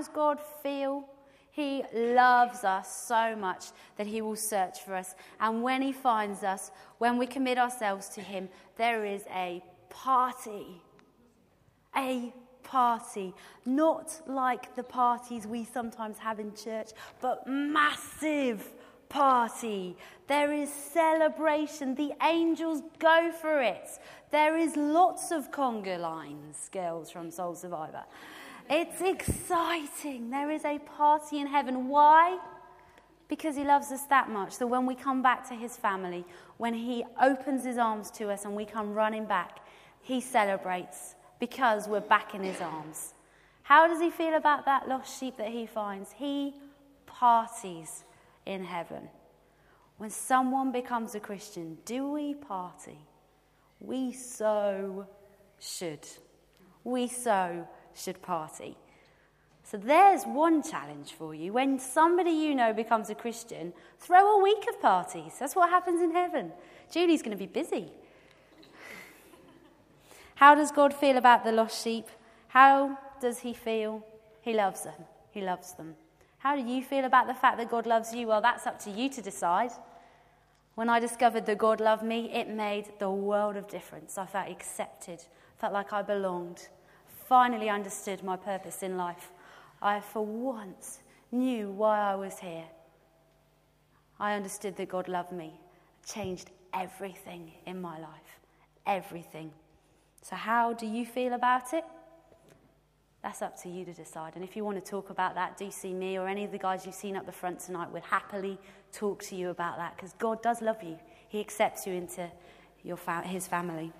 does 0.00 0.08
God 0.08 0.40
feel? 0.62 1.04
He 1.52 1.84
loves 1.94 2.64
us 2.64 3.06
so 3.06 3.36
much 3.36 3.66
that 3.96 4.08
He 4.08 4.20
will 4.20 4.36
search 4.36 4.80
for 4.80 4.94
us. 4.94 5.14
And 5.38 5.62
when 5.62 5.82
He 5.82 5.92
finds 5.92 6.42
us, 6.42 6.72
when 6.98 7.16
we 7.16 7.26
commit 7.26 7.58
ourselves 7.58 8.08
to 8.10 8.20
Him, 8.20 8.48
there 8.76 9.04
is 9.04 9.22
a 9.32 9.62
party. 9.88 10.82
A 11.96 12.32
party. 12.64 13.34
Not 13.64 14.20
like 14.26 14.74
the 14.74 14.82
parties 14.82 15.46
we 15.46 15.64
sometimes 15.64 16.18
have 16.18 16.40
in 16.40 16.54
church, 16.56 16.90
but 17.20 17.46
massive 17.46 18.68
party. 19.08 19.96
There 20.26 20.52
is 20.52 20.70
celebration. 20.70 21.94
The 21.94 22.14
angels 22.20 22.82
go 22.98 23.30
for 23.40 23.62
it. 23.62 23.88
There 24.32 24.58
is 24.58 24.74
lots 24.74 25.30
of 25.30 25.52
conga 25.52 26.00
lines, 26.00 26.68
girls 26.72 27.12
from 27.12 27.30
Soul 27.30 27.54
Survivor. 27.54 28.02
It's 28.68 29.00
exciting. 29.00 30.30
There 30.30 30.50
is 30.50 30.64
a 30.64 30.78
party 30.78 31.40
in 31.40 31.46
heaven. 31.46 31.88
Why? 31.88 32.38
Because 33.28 33.56
he 33.56 33.64
loves 33.64 33.92
us 33.92 34.04
that 34.06 34.30
much 34.30 34.58
that 34.58 34.66
when 34.66 34.86
we 34.86 34.94
come 34.94 35.22
back 35.22 35.46
to 35.48 35.54
his 35.54 35.76
family, 35.76 36.24
when 36.56 36.74
he 36.74 37.04
opens 37.20 37.64
his 37.64 37.78
arms 37.78 38.10
to 38.12 38.30
us 38.30 38.44
and 38.44 38.54
we 38.54 38.64
come 38.64 38.94
running 38.94 39.26
back, 39.26 39.60
he 40.00 40.20
celebrates 40.20 41.14
because 41.40 41.88
we're 41.88 42.00
back 42.00 42.34
in 42.34 42.42
his 42.42 42.60
arms. 42.60 43.14
How 43.62 43.86
does 43.86 44.00
he 44.00 44.10
feel 44.10 44.34
about 44.34 44.66
that 44.66 44.88
lost 44.88 45.18
sheep 45.18 45.36
that 45.38 45.48
he 45.48 45.66
finds? 45.66 46.12
He 46.12 46.54
parties 47.06 48.04
in 48.46 48.64
heaven. 48.64 49.08
When 49.96 50.10
someone 50.10 50.72
becomes 50.72 51.14
a 51.14 51.20
Christian, 51.20 51.78
do 51.84 52.10
we 52.10 52.34
party? 52.34 52.98
We 53.80 54.12
so 54.12 55.06
should. 55.58 56.06
We 56.82 57.08
so 57.08 57.66
should 57.94 58.22
party. 58.22 58.76
So 59.62 59.78
there's 59.78 60.24
one 60.24 60.62
challenge 60.62 61.12
for 61.12 61.34
you. 61.34 61.52
When 61.52 61.78
somebody 61.78 62.30
you 62.30 62.54
know 62.54 62.72
becomes 62.72 63.08
a 63.08 63.14
Christian, 63.14 63.72
throw 63.98 64.38
a 64.38 64.42
week 64.42 64.66
of 64.68 64.80
parties. 64.80 65.36
That's 65.40 65.56
what 65.56 65.70
happens 65.70 66.02
in 66.02 66.12
heaven. 66.12 66.52
Julie's 66.92 67.22
going 67.22 67.36
to 67.36 67.38
be 67.38 67.46
busy. 67.46 67.90
How 70.34 70.54
does 70.54 70.70
God 70.70 70.92
feel 70.92 71.16
about 71.16 71.44
the 71.44 71.52
lost 71.52 71.82
sheep? 71.82 72.06
How 72.48 72.98
does 73.20 73.38
he 73.38 73.54
feel? 73.54 74.04
He 74.42 74.52
loves 74.52 74.82
them. 74.82 75.06
He 75.30 75.40
loves 75.40 75.72
them. 75.72 75.94
How 76.38 76.56
do 76.56 76.62
you 76.62 76.82
feel 76.82 77.06
about 77.06 77.26
the 77.26 77.34
fact 77.34 77.56
that 77.56 77.70
God 77.70 77.86
loves 77.86 78.12
you? 78.12 78.26
Well, 78.26 78.42
that's 78.42 78.66
up 78.66 78.78
to 78.80 78.90
you 78.90 79.08
to 79.08 79.22
decide. 79.22 79.70
When 80.74 80.90
I 80.90 81.00
discovered 81.00 81.46
that 81.46 81.56
God 81.56 81.80
loved 81.80 82.02
me, 82.02 82.30
it 82.32 82.48
made 82.48 82.92
the 82.98 83.10
world 83.10 83.56
of 83.56 83.68
difference. 83.68 84.18
I 84.18 84.26
felt 84.26 84.50
accepted, 84.50 85.20
felt 85.56 85.72
like 85.72 85.92
I 85.92 86.02
belonged 86.02 86.68
finally 87.28 87.68
understood 87.68 88.22
my 88.22 88.36
purpose 88.36 88.82
in 88.82 88.96
life. 88.96 89.30
I, 89.80 90.00
for 90.00 90.24
once, 90.24 91.00
knew 91.32 91.70
why 91.70 92.00
I 92.00 92.14
was 92.14 92.38
here. 92.38 92.64
I 94.18 94.34
understood 94.34 94.76
that 94.76 94.88
God 94.88 95.08
loved 95.08 95.32
me, 95.32 95.52
changed 96.06 96.50
everything 96.72 97.52
in 97.66 97.80
my 97.80 97.98
life. 97.98 98.38
Everything. 98.86 99.50
So, 100.22 100.36
how 100.36 100.72
do 100.72 100.86
you 100.86 101.04
feel 101.04 101.32
about 101.32 101.72
it? 101.72 101.84
That's 103.22 103.40
up 103.40 103.60
to 103.62 103.70
you 103.70 103.86
to 103.86 103.92
decide. 103.92 104.34
And 104.34 104.44
if 104.44 104.54
you 104.54 104.64
want 104.64 104.82
to 104.82 104.90
talk 104.90 105.08
about 105.08 105.34
that, 105.34 105.56
do 105.56 105.70
see 105.70 105.94
me 105.94 106.18
or 106.18 106.28
any 106.28 106.44
of 106.44 106.52
the 106.52 106.58
guys 106.58 106.84
you've 106.84 106.94
seen 106.94 107.16
up 107.16 107.24
the 107.24 107.32
front 107.32 107.58
tonight. 107.58 107.90
We'd 107.90 108.02
happily 108.02 108.58
talk 108.92 109.22
to 109.24 109.36
you 109.36 109.48
about 109.48 109.78
that 109.78 109.96
because 109.96 110.12
God 110.14 110.42
does 110.42 110.60
love 110.60 110.82
you. 110.82 110.98
He 111.28 111.40
accepts 111.40 111.86
you 111.86 111.94
into 111.94 112.30
your 112.82 112.98
fa- 112.98 113.22
his 113.24 113.46
family. 113.46 113.92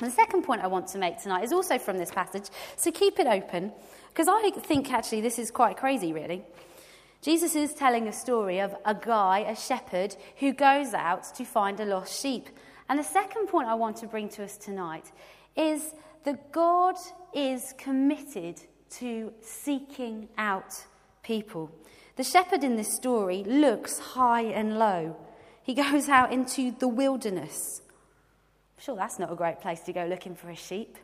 The 0.00 0.10
second 0.10 0.42
point 0.42 0.62
I 0.62 0.66
want 0.66 0.88
to 0.88 0.98
make 0.98 1.20
tonight 1.22 1.44
is 1.44 1.52
also 1.52 1.78
from 1.78 1.98
this 1.98 2.10
passage, 2.10 2.48
so 2.76 2.90
keep 2.90 3.18
it 3.18 3.26
open, 3.26 3.72
because 4.08 4.26
I 4.28 4.50
think 4.50 4.92
actually 4.92 5.20
this 5.20 5.38
is 5.38 5.50
quite 5.50 5.76
crazy, 5.76 6.12
really. 6.12 6.42
Jesus 7.20 7.54
is 7.54 7.72
telling 7.72 8.08
a 8.08 8.12
story 8.12 8.58
of 8.58 8.74
a 8.84 8.96
guy, 8.96 9.40
a 9.40 9.54
shepherd, 9.54 10.16
who 10.38 10.52
goes 10.52 10.92
out 10.92 11.32
to 11.36 11.44
find 11.44 11.78
a 11.78 11.84
lost 11.84 12.20
sheep. 12.20 12.48
And 12.88 12.98
the 12.98 13.04
second 13.04 13.46
point 13.46 13.68
I 13.68 13.74
want 13.74 13.98
to 13.98 14.08
bring 14.08 14.28
to 14.30 14.42
us 14.42 14.56
tonight 14.56 15.12
is 15.56 15.94
that 16.24 16.50
God 16.50 16.96
is 17.32 17.72
committed 17.78 18.60
to 18.98 19.32
seeking 19.40 20.28
out 20.36 20.84
people. 21.22 21.70
The 22.16 22.24
shepherd 22.24 22.64
in 22.64 22.74
this 22.74 22.92
story 22.92 23.44
looks 23.44 23.98
high 24.00 24.42
and 24.42 24.78
low. 24.78 25.16
He 25.62 25.74
goes 25.74 26.08
out 26.08 26.32
into 26.32 26.72
the 26.72 26.88
wilderness 26.88 27.82
Sure, 28.84 28.96
that's 28.96 29.20
not 29.20 29.30
a 29.30 29.36
great 29.36 29.60
place 29.60 29.78
to 29.82 29.92
go 29.92 30.06
looking 30.06 30.34
for 30.34 30.50
a 30.50 30.56
sheep. 30.56 30.98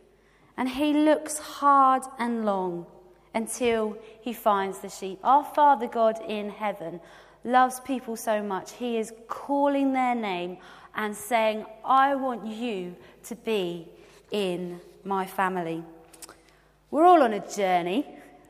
And 0.57 0.69
he 0.69 0.93
looks 0.93 1.39
hard 1.39 2.03
and 2.19 2.45
long 2.45 2.87
until 3.35 3.97
he 4.21 4.33
finds 4.33 4.81
the 4.81 4.89
sheep. 4.89 5.21
Our 5.23 5.45
Father 5.45 5.87
God 5.87 6.19
in 6.27 6.51
heaven 6.51 7.01
loves 7.45 7.79
people 7.79 8.17
so 8.17 8.43
much, 8.43 8.73
he 8.73 8.99
is 8.99 9.13
calling 9.29 9.93
their 9.93 10.17
name 10.17 10.59
and 10.97 11.15
saying, 11.15 11.67
I 11.85 12.17
want 12.17 12.45
you 12.45 12.97
to 13.27 13.37
be 13.37 13.89
in 14.33 14.81
my 15.05 15.25
family. 15.25 15.85
We're 16.91 17.05
all 17.05 17.23
on 17.23 17.35
a 17.35 17.49
journey 17.49 18.05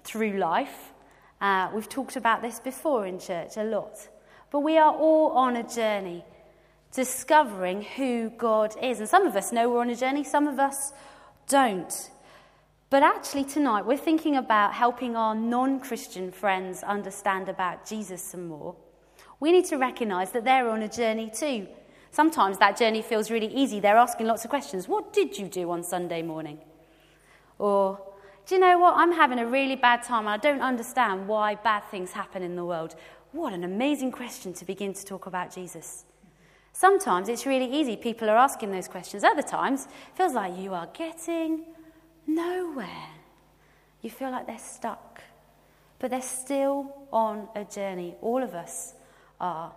through 0.05 0.39
life. 0.39 0.95
Uh, 1.39 1.69
we've 1.75 1.89
talked 1.89 2.17
about 2.17 2.41
this 2.41 2.61
before 2.61 3.07
in 3.07 3.19
church 3.19 3.59
a 3.59 3.65
lot. 3.65 4.09
But 4.51 4.61
we 4.61 4.79
are 4.79 4.95
all 4.95 5.33
on 5.33 5.57
a 5.57 5.69
journey 5.69 6.25
discovering 6.93 7.83
who 7.83 8.31
God 8.31 8.75
is. 8.83 9.01
And 9.01 9.09
some 9.09 9.27
of 9.27 9.37
us 9.37 9.53
know 9.53 9.71
we're 9.71 9.81
on 9.81 9.91
a 9.91 9.97
journey, 9.97 10.25
some 10.25 10.47
of 10.47 10.59
us 10.59 10.93
don't. 11.49 12.11
But 12.91 13.03
actually, 13.03 13.45
tonight 13.45 13.85
we're 13.85 13.99
thinking 13.99 14.37
about 14.37 14.73
helping 14.73 15.15
our 15.15 15.35
non 15.35 15.81
Christian 15.81 16.33
friends 16.33 16.83
understand 16.83 17.49
about 17.49 17.87
Jesus 17.87 18.23
some 18.23 18.49
more. 18.49 18.77
We 19.41 19.53
need 19.53 19.67
to 19.67 19.77
recognize 19.77 20.33
that 20.33 20.45
they're 20.45 20.69
on 20.69 20.83
a 20.83 20.89
journey 20.89 21.31
too. 21.31 21.69
Sometimes 22.11 22.59
that 22.59 22.79
journey 22.79 23.03
feels 23.03 23.31
really 23.31 23.55
easy. 23.55 23.81
They're 23.81 23.99
asking 23.99 24.27
lots 24.27 24.45
of 24.45 24.51
questions. 24.51 24.89
What 24.89 25.13
did 25.13 25.39
you 25.39 25.47
do 25.49 25.71
on 25.71 25.83
Sunday 25.83 26.23
morning? 26.23 26.59
Or, 27.59 28.01
do 28.47 28.55
you 28.55 28.61
know 28.61 28.79
what? 28.79 28.95
I'm 28.97 29.13
having 29.13 29.39
a 29.39 29.47
really 29.47 29.77
bad 29.77 30.03
time 30.03 30.27
and 30.27 30.31
I 30.31 30.39
don't 30.39 30.63
understand 30.63 31.29
why 31.29 31.57
bad 31.57 31.85
things 31.91 32.13
happen 32.13 32.43
in 32.43 32.57
the 32.57 32.65
world. 32.65 32.95
What 33.33 33.53
an 33.53 33.63
amazing 33.63 34.13
question 34.13 34.55
to 34.55 34.65
begin 34.65 34.95
to 34.95 35.05
talk 35.05 35.27
about 35.27 35.55
Jesus. 35.55 36.07
Sometimes 36.79 37.29
it's 37.29 37.45
really 37.45 37.67
easy. 37.67 37.97
People 37.97 38.31
are 38.31 38.37
asking 38.37 38.71
those 38.71 38.87
questions. 38.87 39.25
Other 39.25 39.43
times, 39.43 39.87
it 39.87 40.17
feels 40.17 40.33
like 40.33 40.57
you 40.57 40.75
are 40.75 40.87
getting 40.95 41.65
nowhere. 42.25 43.09
You 44.01 44.11
feel 44.11 44.31
like 44.31 44.47
they're 44.47 44.61
stuck. 44.61 45.21
But 45.99 46.11
they're 46.11 46.23
still 46.23 46.95
on 47.13 47.49
a 47.57 47.65
journey. 47.65 48.15
All 48.23 48.41
of 48.45 48.55
us 48.55 48.95
are. 49.41 49.73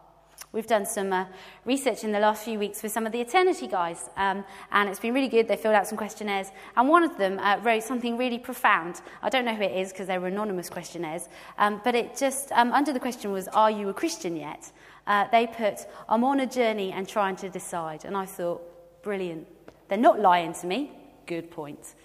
We've 0.54 0.68
done 0.68 0.86
some 0.86 1.14
uh, 1.14 1.26
research 1.64 2.04
in 2.04 2.12
the 2.12 2.20
last 2.20 2.44
few 2.44 2.60
weeks 2.60 2.84
with 2.84 2.92
some 2.92 3.06
of 3.06 3.14
the 3.14 3.22
Eternity 3.22 3.68
guys, 3.68 4.10
um, 4.18 4.44
and 4.72 4.90
it's 4.90 5.00
been 5.00 5.14
really 5.14 5.30
good. 5.30 5.48
They 5.48 5.56
filled 5.56 5.76
out 5.76 5.88
some 5.88 5.98
questionnaires, 5.98 6.48
and 6.76 6.90
one 6.90 7.04
of 7.04 7.18
them 7.18 7.40
uh, 7.40 7.60
wrote 7.64 7.84
something 7.84 8.18
really 8.18 8.38
profound. 8.38 9.02
I 9.22 9.30
don't 9.30 9.46
know 9.46 9.56
who 9.56 9.64
it 9.64 9.78
is 9.78 9.94
because 9.94 10.08
they 10.08 10.18
were 10.18 10.28
anonymous 10.28 10.70
questionnaires, 10.70 11.30
um, 11.58 11.80
but 11.86 11.96
it 11.96 12.18
just, 12.18 12.52
um, 12.52 12.74
under 12.74 12.92
the 12.92 13.00
question 13.00 13.32
was, 13.32 13.48
Are 13.48 13.72
you 13.72 13.88
a 13.90 13.94
Christian 13.94 14.36
yet? 14.36 14.72
uh, 15.08 15.28
they 15.32 15.48
put, 15.48 15.86
I'm 16.08 16.24
on 16.24 16.40
a 16.40 16.48
journey 16.48 16.92
and 16.92 17.08
trying 17.08 17.36
to 17.38 17.50
decide. 17.50 18.06
And 18.06 18.16
I 18.16 18.26
thought, 18.26 18.62
brilliant. 19.04 19.48
They're 19.88 19.98
not 19.98 20.20
lying 20.20 20.54
to 20.54 20.68
me. 20.68 20.92
Good 21.26 21.52
point. 21.52 21.96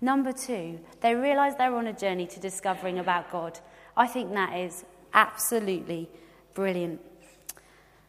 Number 0.00 0.32
two, 0.32 0.80
they 1.00 1.14
realise 1.14 1.54
they're 1.54 1.74
on 1.74 1.86
a 1.86 1.92
journey 1.92 2.26
to 2.26 2.40
discovering 2.40 2.98
about 2.98 3.30
God. 3.30 3.58
I 3.96 4.06
think 4.06 4.32
that 4.34 4.58
is 4.58 4.84
absolutely 5.12 6.08
brilliant. 6.54 7.00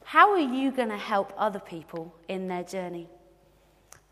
How 0.05 0.31
are 0.31 0.39
you 0.39 0.71
going 0.71 0.89
to 0.89 0.97
help 0.97 1.33
other 1.35 1.59
people 1.59 2.13
in 2.27 2.47
their 2.47 2.63
journey? 2.63 3.07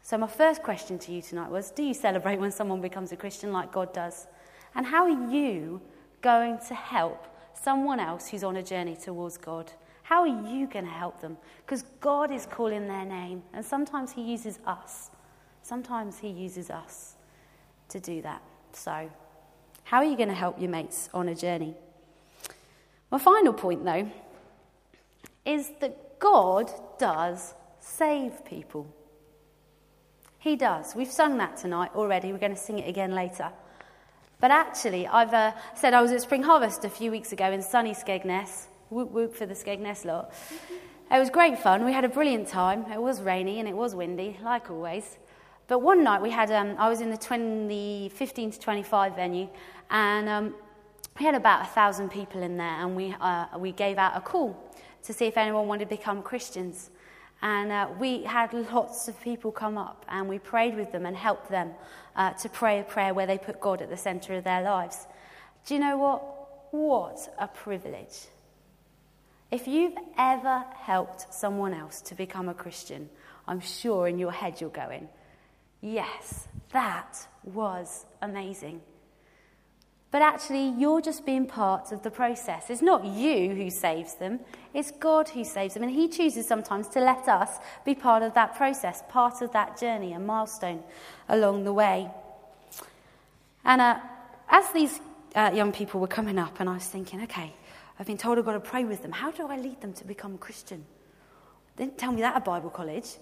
So, 0.02 0.18
my 0.18 0.28
first 0.28 0.64
question 0.64 0.98
to 1.00 1.12
you 1.12 1.22
tonight 1.22 1.52
was 1.52 1.70
Do 1.70 1.84
you 1.84 1.94
celebrate 1.94 2.40
when 2.40 2.52
someone 2.52 2.82
becomes 2.82 3.12
a 3.12 3.16
Christian 3.16 3.54
like 3.54 3.72
God 3.72 3.94
does? 3.94 4.26
And 4.74 4.88
how 4.88 5.04
are 5.04 5.32
you 5.32 5.82
going 6.22 6.58
to 6.68 6.74
help 6.74 7.28
someone 7.54 8.00
else 8.00 8.28
who's 8.28 8.44
on 8.44 8.56
a 8.56 8.64
journey 8.64 8.96
towards 8.96 9.38
God? 9.38 9.72
How 10.02 10.22
are 10.22 10.28
you 10.52 10.66
going 10.66 10.86
to 10.86 10.92
help 10.92 11.22
them? 11.22 11.38
Because 11.64 11.84
God 12.02 12.32
is 12.32 12.48
calling 12.48 12.88
their 12.88 13.06
name, 13.06 13.44
and 13.54 13.64
sometimes 13.64 14.12
He 14.12 14.24
uses 14.24 14.60
us. 14.66 15.12
Sometimes 15.62 16.18
He 16.18 16.30
uses 16.30 16.72
us 16.72 17.14
to 17.90 18.00
do 18.00 18.24
that. 18.24 18.42
So, 18.72 19.12
how 19.84 19.98
are 19.98 20.06
you 20.06 20.18
going 20.18 20.30
to 20.30 20.36
help 20.36 20.60
your 20.60 20.72
mates 20.72 21.08
on 21.14 21.30
a 21.30 21.36
journey? 21.36 21.76
My 23.12 23.20
final 23.20 23.54
point, 23.54 23.86
though, 23.86 24.10
is 25.46 25.72
that 25.82 26.20
God 26.20 26.72
does 26.98 27.54
save 27.80 28.46
people. 28.46 28.88
He 30.40 30.56
does. 30.56 30.96
We've 30.96 31.12
sung 31.12 31.38
that 31.38 31.58
tonight 31.58 31.92
already. 31.96 32.32
We're 32.32 32.40
going 32.40 32.56
to 32.56 32.60
sing 32.60 32.80
it 32.80 32.88
again 32.88 33.14
later. 33.14 33.50
But 34.40 34.52
actually, 34.52 35.08
I've 35.08 35.34
uh, 35.34 35.54
said 35.76 35.94
I 35.94 36.02
was 36.02 36.12
at 36.12 36.22
Spring 36.22 36.44
Harvest 36.44 36.84
a 36.84 36.90
few 36.90 37.12
weeks 37.12 37.32
ago 37.32 37.52
in 37.52 37.62
sunny 37.62 37.94
Skegness, 37.94 38.66
Whoop 38.90 39.12
whoop 39.12 39.36
for 39.36 39.46
the 39.46 39.54
Skegness 39.54 40.04
lot. 40.04 40.34
It 41.12 41.18
was 41.18 41.30
great 41.30 41.60
fun. 41.60 41.86
We 41.86 41.94
had 41.94 42.04
a 42.04 42.10
brilliant 42.10 42.48
time. 42.48 42.92
It 42.92 43.02
was 43.02 43.22
rainy 43.22 43.60
and 43.60 43.70
it 43.70 43.76
was 43.76 43.96
windy, 43.96 44.38
like 44.44 44.70
always. 44.70 45.18
But 45.68 45.80
one 45.80 46.04
night 46.04 46.22
we 46.22 46.30
had, 46.30 46.52
um, 46.52 46.76
I 46.78 46.90
was 46.90 47.00
in 47.00 47.10
the 47.10 47.18
20, 47.18 48.10
15 48.10 48.52
to 48.52 48.60
25 48.60 49.16
venue, 49.16 49.48
and 49.90 50.28
um, 50.28 50.56
we 51.18 51.26
had 51.26 51.36
about 51.36 51.62
a 51.62 51.70
thousand 51.70 52.12
people 52.12 52.42
in 52.44 52.58
there, 52.58 52.68
and 52.68 52.96
we, 52.96 53.16
uh, 53.22 53.46
we 53.58 53.72
gave 53.72 53.98
out 53.98 54.18
a 54.18 54.22
call 54.22 54.58
to 55.04 55.14
see 55.14 55.26
if 55.26 55.38
anyone 55.38 55.68
wanted 55.68 55.90
to 55.90 55.96
become 55.96 56.22
Christians. 56.22 56.90
And 57.42 57.72
uh, 57.72 57.90
we 58.00 58.24
had 58.24 58.54
lots 58.54 59.08
of 59.08 59.20
people 59.22 59.52
come 59.52 59.78
up, 59.78 60.06
and 60.08 60.30
we 60.30 60.40
prayed 60.40 60.76
with 60.78 60.92
them 60.92 61.06
and 61.06 61.16
helped 61.16 61.50
them 61.50 61.72
uh, 62.16 62.32
to 62.34 62.50
pray 62.50 62.80
a 62.80 62.84
prayer 62.84 63.14
where 63.14 63.28
they 63.28 63.38
put 63.38 63.60
God 63.60 63.82
at 63.82 63.90
the 63.90 63.98
center 63.98 64.36
of 64.36 64.44
their 64.44 64.62
lives. 64.62 65.06
Do 65.66 65.74
you 65.74 65.80
know 65.80 65.98
what? 65.98 66.74
What 66.74 67.34
a 67.38 67.48
privilege. 67.48 68.28
If 69.52 69.68
you've 69.68 69.98
ever 70.18 70.64
helped 70.76 71.34
someone 71.34 71.74
else 71.74 72.02
to 72.02 72.16
become 72.16 72.50
a 72.50 72.54
Christian, 72.54 73.10
I'm 73.48 73.60
sure 73.60 74.08
in 74.08 74.18
your 74.18 74.32
head 74.32 74.60
you're 74.60 74.70
going, 74.70 75.10
yes, 75.82 76.48
that 76.72 77.28
was 77.44 78.06
amazing. 78.22 78.82
But 80.14 80.22
actually, 80.22 80.76
you're 80.78 81.02
just 81.02 81.26
being 81.26 81.48
part 81.48 81.92
of 81.92 82.04
the 82.04 82.12
process. 82.12 82.70
It's 82.70 82.84
not 82.84 83.04
you 83.04 83.50
who 83.56 83.72
saves 83.72 84.14
them, 84.14 84.42
it's 84.72 84.92
God 84.92 85.28
who 85.30 85.44
saves 85.44 85.74
them. 85.74 85.82
And 85.82 85.92
He 85.92 86.08
chooses 86.08 86.48
sometimes 86.48 86.88
to 86.90 87.00
let 87.00 87.28
us 87.28 87.58
be 87.84 87.96
part 87.96 88.22
of 88.22 88.36
that 88.36 88.54
process, 88.54 89.02
part 89.10 89.42
of 89.42 89.52
that 89.54 89.80
journey, 89.80 90.14
a 90.14 90.20
milestone 90.20 90.84
along 91.28 91.64
the 91.64 91.74
way. 91.74 92.12
And 93.66 93.82
uh, 93.82 93.98
as 94.50 94.72
these 94.72 95.02
uh, 95.34 95.50
young 95.52 95.72
people 95.72 96.00
were 96.00 96.06
coming 96.06 96.38
up, 96.38 96.60
and 96.60 96.70
I 96.70 96.76
was 96.76 96.86
thinking, 96.86 97.24
okay, 97.24 97.52
I've 97.98 98.06
been 98.06 98.20
told 98.20 98.38
I've 98.38 98.46
got 98.46 98.54
to 98.54 98.60
pray 98.60 98.86
with 98.86 99.02
them. 99.02 99.14
How 99.14 99.32
do 99.32 99.48
I 99.48 99.58
lead 99.58 99.82
them 99.82 99.94
to 99.94 100.06
become 100.06 100.38
Christian? 100.38 100.86
They 101.76 101.86
didn't 101.86 101.98
tell 101.98 102.12
me 102.12 102.22
that 102.22 102.36
at 102.36 102.46
Bible 102.46 102.70
college. 102.70 103.16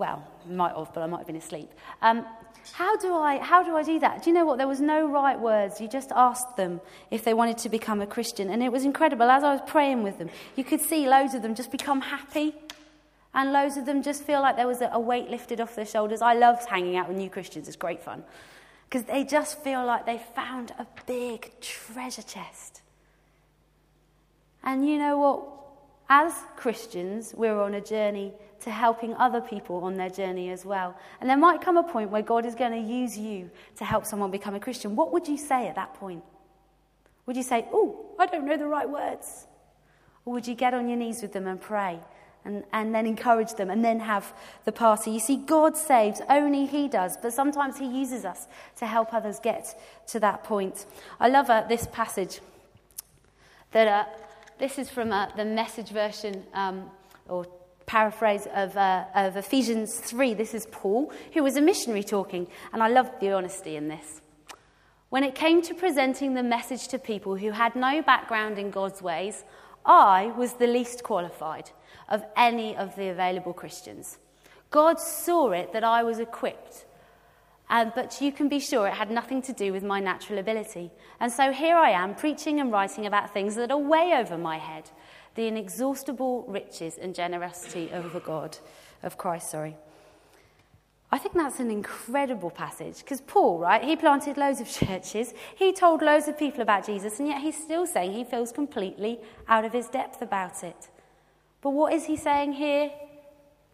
Well, 0.00 0.26
might 0.48 0.74
have, 0.74 0.94
but 0.94 1.02
I 1.02 1.06
might 1.06 1.18
have 1.18 1.26
been 1.26 1.36
asleep. 1.36 1.70
Um, 2.00 2.24
how 2.72 2.96
do 2.96 3.14
I 3.14 3.36
how 3.36 3.62
do 3.62 3.76
I 3.76 3.82
do 3.82 3.98
that? 3.98 4.22
Do 4.22 4.30
you 4.30 4.34
know 4.34 4.46
what? 4.46 4.56
There 4.56 4.66
was 4.66 4.80
no 4.80 5.06
right 5.06 5.38
words. 5.38 5.78
You 5.78 5.88
just 5.88 6.10
asked 6.12 6.56
them 6.56 6.80
if 7.10 7.22
they 7.22 7.34
wanted 7.34 7.58
to 7.58 7.68
become 7.68 8.00
a 8.00 8.06
Christian, 8.06 8.48
and 8.48 8.62
it 8.62 8.72
was 8.72 8.86
incredible. 8.86 9.28
As 9.30 9.44
I 9.44 9.52
was 9.52 9.60
praying 9.66 10.02
with 10.02 10.16
them, 10.16 10.30
you 10.56 10.64
could 10.64 10.80
see 10.80 11.06
loads 11.06 11.34
of 11.34 11.42
them 11.42 11.54
just 11.54 11.70
become 11.70 12.00
happy, 12.00 12.54
and 13.34 13.52
loads 13.52 13.76
of 13.76 13.84
them 13.84 14.02
just 14.02 14.22
feel 14.22 14.40
like 14.40 14.56
there 14.56 14.66
was 14.66 14.80
a, 14.80 14.88
a 14.90 14.98
weight 14.98 15.28
lifted 15.28 15.60
off 15.60 15.76
their 15.76 15.84
shoulders. 15.84 16.22
I 16.22 16.32
love 16.32 16.64
hanging 16.64 16.96
out 16.96 17.06
with 17.06 17.18
new 17.18 17.28
Christians. 17.28 17.68
It's 17.68 17.76
great 17.76 18.02
fun 18.02 18.24
because 18.88 19.04
they 19.04 19.22
just 19.22 19.62
feel 19.62 19.84
like 19.84 20.06
they 20.06 20.18
found 20.34 20.72
a 20.78 20.86
big 21.06 21.52
treasure 21.60 22.22
chest. 22.22 22.80
And 24.64 24.88
you 24.88 24.96
know 24.96 25.18
what? 25.18 25.46
As 26.08 26.32
Christians, 26.56 27.34
we're 27.36 27.60
on 27.60 27.74
a 27.74 27.82
journey 27.82 28.32
to 28.62 28.70
helping 28.70 29.14
other 29.14 29.40
people 29.40 29.84
on 29.84 29.96
their 29.96 30.10
journey 30.10 30.50
as 30.50 30.64
well. 30.64 30.96
And 31.20 31.28
there 31.28 31.36
might 31.36 31.60
come 31.60 31.76
a 31.76 31.82
point 31.82 32.10
where 32.10 32.22
God 32.22 32.44
is 32.44 32.54
going 32.54 32.72
to 32.72 32.92
use 32.92 33.16
you 33.16 33.50
to 33.76 33.84
help 33.84 34.04
someone 34.04 34.30
become 34.30 34.54
a 34.54 34.60
Christian. 34.60 34.96
What 34.96 35.12
would 35.12 35.26
you 35.26 35.36
say 35.36 35.68
at 35.68 35.76
that 35.76 35.94
point? 35.94 36.22
Would 37.26 37.36
you 37.36 37.42
say, 37.42 37.66
Oh, 37.72 38.14
I 38.18 38.26
don't 38.26 38.46
know 38.46 38.56
the 38.56 38.66
right 38.66 38.88
words? 38.88 39.46
Or 40.24 40.34
would 40.34 40.46
you 40.46 40.54
get 40.54 40.74
on 40.74 40.88
your 40.88 40.98
knees 40.98 41.22
with 41.22 41.32
them 41.32 41.46
and 41.46 41.60
pray 41.60 42.00
and, 42.44 42.64
and 42.72 42.94
then 42.94 43.06
encourage 43.06 43.54
them 43.54 43.70
and 43.70 43.84
then 43.84 44.00
have 44.00 44.32
the 44.64 44.72
party? 44.72 45.10
You 45.10 45.20
see, 45.20 45.36
God 45.36 45.76
saves, 45.76 46.20
only 46.28 46.66
He 46.66 46.88
does, 46.88 47.16
but 47.16 47.32
sometimes 47.32 47.78
He 47.78 47.86
uses 47.86 48.24
us 48.24 48.46
to 48.76 48.86
help 48.86 49.14
others 49.14 49.40
get 49.40 49.80
to 50.08 50.20
that 50.20 50.44
point. 50.44 50.86
I 51.18 51.28
love 51.28 51.48
uh, 51.48 51.64
this 51.68 51.86
passage 51.90 52.40
that 53.72 53.88
uh, 53.88 54.04
this 54.58 54.78
is 54.78 54.90
from 54.90 55.12
uh, 55.12 55.28
the 55.36 55.44
message 55.44 55.88
version 55.88 56.44
um, 56.52 56.90
or 57.28 57.46
paraphrase 57.90 58.46
of, 58.54 58.76
uh, 58.76 59.04
of 59.16 59.36
Ephesians 59.36 59.96
3. 59.96 60.32
This 60.34 60.54
is 60.54 60.64
Paul, 60.70 61.12
who 61.32 61.42
was 61.42 61.56
a 61.56 61.60
missionary 61.60 62.04
talking, 62.04 62.46
and 62.72 62.84
I 62.84 62.88
love 62.88 63.10
the 63.18 63.32
honesty 63.32 63.74
in 63.74 63.88
this. 63.88 64.20
When 65.08 65.24
it 65.24 65.34
came 65.34 65.60
to 65.62 65.74
presenting 65.74 66.34
the 66.34 66.44
message 66.44 66.86
to 66.88 67.00
people 67.00 67.34
who 67.34 67.50
had 67.50 67.74
no 67.74 68.00
background 68.00 68.60
in 68.60 68.70
God's 68.70 69.02
ways, 69.02 69.42
I 69.84 70.32
was 70.38 70.52
the 70.52 70.68
least 70.68 71.02
qualified 71.02 71.72
of 72.08 72.22
any 72.36 72.76
of 72.76 72.94
the 72.94 73.08
available 73.08 73.52
Christians. 73.52 74.18
God 74.70 75.00
saw 75.00 75.50
it 75.50 75.72
that 75.72 75.82
I 75.82 76.04
was 76.04 76.20
equipped, 76.20 76.86
and, 77.68 77.90
but 77.96 78.20
you 78.20 78.30
can 78.30 78.48
be 78.48 78.60
sure 78.60 78.86
it 78.86 78.94
had 78.94 79.10
nothing 79.10 79.42
to 79.42 79.52
do 79.52 79.72
with 79.72 79.82
my 79.82 79.98
natural 79.98 80.38
ability. 80.38 80.92
And 81.18 81.32
so 81.32 81.50
here 81.50 81.76
I 81.76 81.90
am 81.90 82.14
preaching 82.14 82.60
and 82.60 82.70
writing 82.70 83.06
about 83.06 83.34
things 83.34 83.56
that 83.56 83.72
are 83.72 83.78
way 83.78 84.12
over 84.16 84.38
my 84.38 84.58
head 84.58 84.90
the 85.34 85.46
inexhaustible 85.46 86.44
riches 86.48 86.98
and 86.98 87.14
generosity 87.14 87.90
of 87.90 88.12
the 88.12 88.20
God, 88.20 88.58
of 89.02 89.16
Christ, 89.16 89.50
sorry. 89.50 89.76
I 91.12 91.18
think 91.18 91.34
that's 91.34 91.58
an 91.58 91.70
incredible 91.70 92.50
passage 92.50 92.98
because 92.98 93.20
Paul, 93.20 93.58
right, 93.58 93.82
he 93.82 93.96
planted 93.96 94.36
loads 94.36 94.60
of 94.60 94.70
churches, 94.70 95.34
he 95.56 95.72
told 95.72 96.02
loads 96.02 96.28
of 96.28 96.38
people 96.38 96.60
about 96.60 96.86
Jesus, 96.86 97.18
and 97.18 97.28
yet 97.28 97.40
he's 97.40 97.56
still 97.56 97.86
saying 97.86 98.12
he 98.12 98.24
feels 98.24 98.52
completely 98.52 99.18
out 99.48 99.64
of 99.64 99.72
his 99.72 99.88
depth 99.88 100.22
about 100.22 100.62
it. 100.62 100.88
But 101.62 101.70
what 101.70 101.92
is 101.92 102.04
he 102.04 102.16
saying 102.16 102.54
here? 102.54 102.90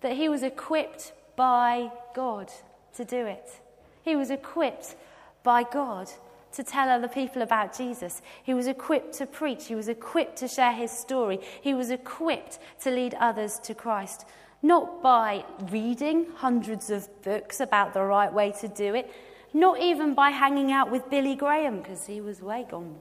That 0.00 0.16
he 0.16 0.28
was 0.28 0.42
equipped 0.42 1.12
by 1.36 1.90
God 2.14 2.50
to 2.96 3.04
do 3.04 3.26
it. 3.26 3.60
He 4.02 4.16
was 4.16 4.30
equipped 4.30 4.96
by 5.42 5.62
God 5.62 6.10
to 6.56 6.64
tell 6.64 6.88
other 6.88 7.08
people 7.08 7.42
about 7.42 7.76
Jesus. 7.76 8.22
He 8.42 8.54
was 8.54 8.66
equipped 8.66 9.14
to 9.18 9.26
preach. 9.26 9.66
He 9.66 9.74
was 9.74 9.88
equipped 9.88 10.36
to 10.38 10.48
share 10.48 10.72
his 10.72 10.90
story. 10.90 11.40
He 11.60 11.74
was 11.74 11.90
equipped 11.90 12.58
to 12.80 12.90
lead 12.90 13.14
others 13.14 13.58
to 13.60 13.74
Christ. 13.74 14.26
Not 14.62 15.02
by 15.02 15.44
reading 15.70 16.26
hundreds 16.34 16.88
of 16.90 17.08
books 17.22 17.60
about 17.60 17.92
the 17.92 18.02
right 18.02 18.32
way 18.32 18.52
to 18.60 18.68
do 18.68 18.94
it, 18.94 19.12
not 19.52 19.80
even 19.80 20.14
by 20.14 20.30
hanging 20.30 20.72
out 20.72 20.90
with 20.90 21.08
Billy 21.10 21.36
Graham, 21.36 21.78
because 21.78 22.06
he 22.06 22.20
was 22.20 22.40
way 22.40 22.66
gone 22.68 22.96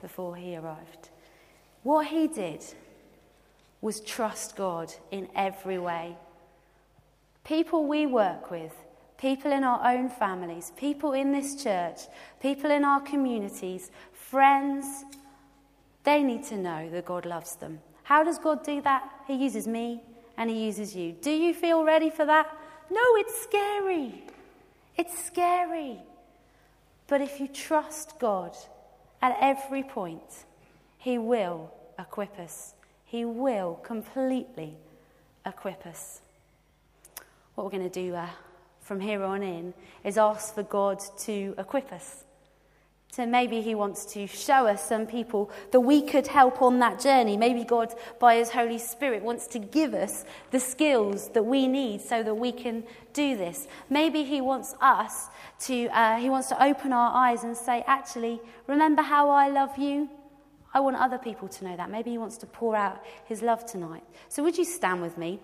before 0.00 0.36
he 0.36 0.56
arrived. 0.56 1.10
What 1.84 2.08
he 2.08 2.26
did 2.26 2.64
was 3.80 4.00
trust 4.00 4.56
God 4.56 4.92
in 5.12 5.28
every 5.34 5.78
way. 5.78 6.16
People 7.44 7.86
we 7.86 8.04
work 8.04 8.50
with, 8.50 8.74
people 9.18 9.52
in 9.52 9.64
our 9.64 9.92
own 9.92 10.08
families, 10.08 10.72
people 10.76 11.12
in 11.12 11.32
this 11.32 11.62
church, 11.62 12.00
people 12.40 12.70
in 12.70 12.84
our 12.84 13.00
communities, 13.00 13.90
friends, 14.12 15.04
they 16.04 16.22
need 16.22 16.44
to 16.44 16.56
know 16.56 16.88
that 16.90 17.04
God 17.04 17.26
loves 17.26 17.56
them. 17.56 17.80
How 18.04 18.22
does 18.22 18.38
God 18.38 18.64
do 18.64 18.80
that? 18.82 19.08
He 19.26 19.34
uses 19.34 19.66
me 19.66 20.02
and 20.36 20.48
He 20.50 20.64
uses 20.66 20.94
you. 20.94 21.12
Do 21.20 21.30
you 21.30 21.52
feel 21.54 21.84
ready 21.84 22.10
for 22.10 22.24
that? 22.24 22.46
No, 22.90 23.02
it's 23.16 23.42
scary. 23.42 24.22
It's 24.96 25.18
scary. 25.26 25.98
But 27.08 27.20
if 27.20 27.40
you 27.40 27.48
trust 27.48 28.18
God 28.18 28.56
at 29.22 29.36
every 29.40 29.82
point, 29.82 30.44
He 30.98 31.18
will 31.18 31.72
equip 31.98 32.38
us. 32.38 32.74
He 33.04 33.24
will 33.24 33.74
completely 33.82 34.76
equip 35.44 35.86
us. 35.86 36.20
What 37.54 37.64
we're 37.64 37.70
going 37.70 37.90
to 37.90 38.02
do 38.02 38.14
uh, 38.14 38.28
from 38.86 39.00
here 39.00 39.24
on 39.24 39.42
in 39.42 39.74
is 40.04 40.16
ask 40.16 40.54
for 40.54 40.62
God 40.62 41.02
to 41.18 41.54
equip 41.58 41.92
us. 41.92 42.22
So 43.10 43.26
maybe 43.26 43.60
He 43.60 43.74
wants 43.74 44.04
to 44.12 44.26
show 44.28 44.66
us 44.66 44.86
some 44.86 45.06
people 45.06 45.50
that 45.72 45.80
we 45.80 46.02
could 46.02 46.28
help 46.28 46.62
on 46.62 46.78
that 46.78 47.00
journey. 47.00 47.36
Maybe 47.36 47.64
God, 47.64 47.92
by 48.20 48.36
His 48.36 48.50
Holy 48.50 48.78
Spirit, 48.78 49.24
wants 49.24 49.48
to 49.48 49.58
give 49.58 49.92
us 49.92 50.24
the 50.52 50.60
skills 50.60 51.30
that 51.30 51.42
we 51.42 51.66
need 51.66 52.00
so 52.00 52.22
that 52.22 52.34
we 52.34 52.52
can 52.52 52.84
do 53.12 53.36
this. 53.36 53.66
Maybe 53.90 54.22
He 54.22 54.40
wants 54.40 54.74
us 54.80 55.28
to, 55.60 55.86
uh, 55.88 56.16
He 56.18 56.30
wants 56.30 56.48
to 56.48 56.62
open 56.62 56.92
our 56.92 57.10
eyes 57.12 57.42
and 57.42 57.56
say, 57.56 57.82
actually, 57.88 58.40
remember 58.68 59.02
how 59.02 59.30
I 59.30 59.48
love 59.48 59.76
you? 59.78 60.08
I 60.72 60.80
want 60.80 60.96
other 60.96 61.18
people 61.18 61.48
to 61.48 61.64
know 61.64 61.76
that. 61.76 61.90
Maybe 61.90 62.10
He 62.10 62.18
wants 62.18 62.36
to 62.38 62.46
pour 62.46 62.76
out 62.76 63.02
His 63.24 63.42
love 63.42 63.64
tonight. 63.66 64.04
So 64.28 64.44
would 64.44 64.58
you 64.58 64.64
stand 64.64 65.02
with 65.02 65.16
me? 65.18 65.40